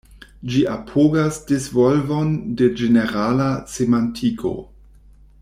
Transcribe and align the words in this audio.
Ĝi 0.51 0.61
apogas 0.75 1.37
disvolvon 1.51 2.33
de 2.63 2.71
ĝenerala 2.81 3.51
semantiko. 3.75 4.57